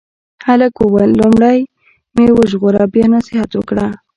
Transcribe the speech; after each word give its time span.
هلک 0.45 0.73
وویل 0.79 1.11
لومړی 1.21 1.59
مې 2.15 2.25
وژغوره 2.37 2.83
بیا 2.93 3.05
نصیحت 3.15 3.49
وکړه. 3.55 3.87